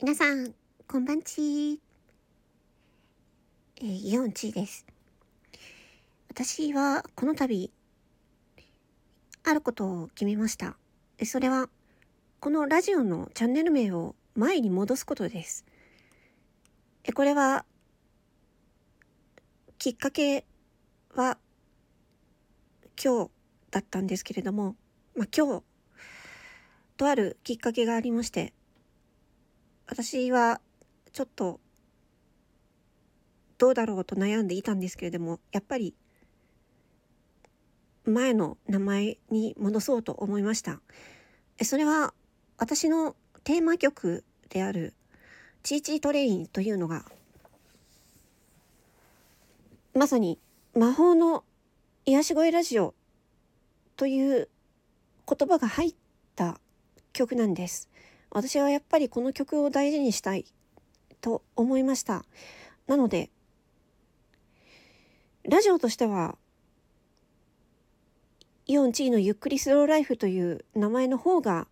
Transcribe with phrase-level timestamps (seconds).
[0.00, 0.54] 皆さん、
[0.86, 1.80] こんばんち
[3.80, 4.86] えー、イオンチーです。
[6.28, 7.72] 私はこの度、
[9.42, 10.76] あることを決めました。
[11.24, 11.68] それは、
[12.38, 15.64] このラジオのチャンネル名を前に戻すことです。
[17.02, 17.64] えこれは、
[19.78, 20.44] きっかけ
[21.16, 21.38] は、
[23.02, 23.30] 今日
[23.72, 24.76] だったんですけれども、
[25.16, 25.64] まあ、今日、
[26.96, 28.52] とあるきっかけがありまして、
[29.88, 30.60] 私は
[31.12, 31.60] ちょっと
[33.56, 35.94] どうだろうと悩んでいたんですけれどもやっぱり
[38.04, 40.80] 前の名前に戻そうと思いました。
[41.62, 42.14] それは
[42.56, 44.94] 私のテーマ曲である
[45.62, 47.04] 「チーチートレイン」というのが
[49.94, 50.38] まさに
[50.74, 51.44] 魔法の
[52.06, 52.94] 癒し声ラジオ
[53.96, 54.48] という
[55.28, 55.94] 言葉が入っ
[56.36, 56.60] た
[57.12, 57.88] 曲なんです。
[58.30, 60.44] 私はやっぱりこの曲を大事にしたい
[61.20, 62.24] と思いました。
[62.86, 63.30] なので、
[65.44, 66.36] ラジオとしては、
[68.66, 71.66] イオンチーのゆっくりスローライフという名前の方が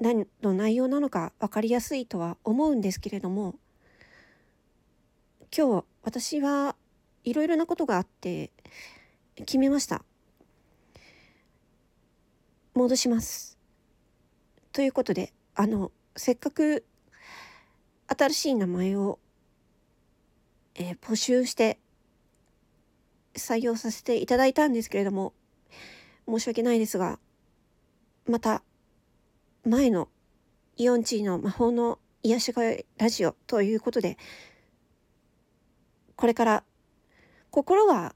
[0.00, 3.54] 何の内容なのか分かりやすいとは思うんですけれども、
[5.56, 6.76] 今日私は
[7.24, 8.50] いろいろなことがあって
[9.36, 10.04] 決めました。
[12.74, 13.51] 戻します。
[14.72, 16.84] ということで、あの、せっかく
[18.08, 19.18] 新しい名前を、
[20.74, 21.78] えー、募集して
[23.34, 25.34] 採用させていただいたんですけれども、
[26.26, 27.18] 申し訳ないですが、
[28.26, 28.62] また
[29.64, 30.08] 前の
[30.78, 34.16] イオンチーの魔法の癒し声ラジオということで、
[36.16, 36.64] これから
[37.50, 38.14] 心は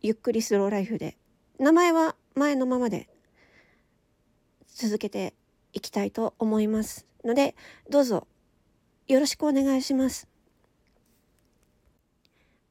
[0.00, 1.16] ゆっくりスローライフで、
[1.58, 3.08] 名前は前のままで
[4.68, 5.34] 続けて
[5.78, 7.54] いきたいと思いますので
[7.88, 8.26] どうぞ
[9.06, 10.28] よろしくお願いします。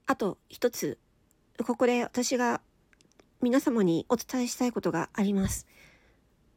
[0.05, 0.99] あと一つ
[1.65, 2.61] ここで私が
[3.41, 5.65] 皆様にお伝えしたいことがあります。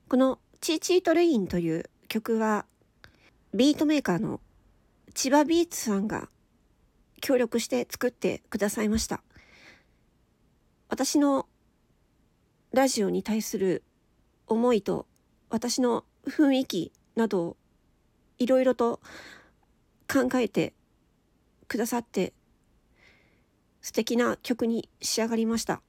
[0.08, 2.66] このチーチートレインという曲は
[3.54, 4.40] ビートメーカーの
[5.14, 6.28] 千葉ビーツさんが
[7.20, 9.22] 協力して作ってくださいました。
[10.88, 11.46] 私の
[12.72, 13.84] ラジオに対する
[14.46, 15.06] 思いと
[15.50, 17.56] 私の雰囲気などを
[18.38, 19.00] いろいろと
[20.08, 20.72] 考えて
[21.68, 22.32] くださって
[23.82, 25.82] 素敵な曲に仕上がりました。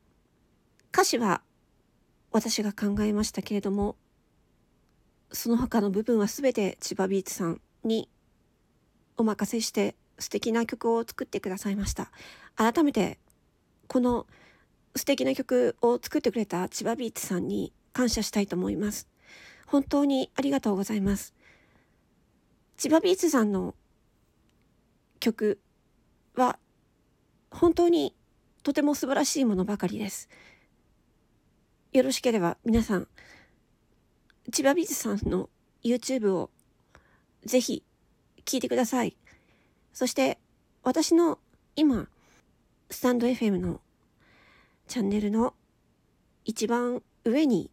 [0.91, 1.41] 歌詞は
[2.31, 3.95] 私が考えましたけれども
[5.31, 8.09] その他の部分は全て千葉ビーツさんに
[9.17, 12.11] お任せして素敵な曲を作ってくださいました。
[12.55, 13.17] 改めて
[13.87, 14.27] この
[14.95, 19.10] 素敵な曲を作ってくれた千葉ビーツさんに感謝したいと思います。
[19.71, 21.33] 本当にありがとうございます。
[22.75, 23.73] 千葉ビーツさんの
[25.21, 25.61] 曲
[26.35, 26.59] は
[27.51, 28.13] 本当に
[28.63, 30.27] とても素晴らしいものばかりです。
[31.93, 33.07] よろしければ皆さん、
[34.51, 35.49] 千葉ビーツさんの
[35.85, 36.49] YouTube を
[37.45, 37.81] ぜひ
[38.43, 39.15] 聞いてください。
[39.93, 40.37] そして
[40.83, 41.39] 私の
[41.77, 42.09] 今、
[42.89, 43.79] スタンド FM の
[44.89, 45.53] チャンネルの
[46.43, 47.71] 一番上に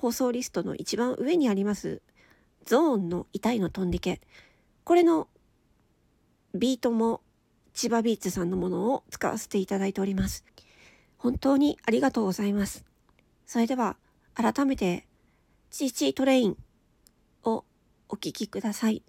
[0.00, 2.00] 放送リストの一番上にあります
[2.64, 4.20] ゾーンの痛いの飛んでけ。
[4.84, 5.28] これの
[6.54, 7.20] ビートも
[7.74, 10.44] 千葉ビーツさんのものを使わせていただいております。
[11.18, 12.84] 本当にありがとうございます。
[13.46, 13.96] それでは
[14.34, 15.06] 改めて
[15.70, 16.56] チーチートレイン
[17.44, 17.64] を
[18.08, 19.02] お聴きください。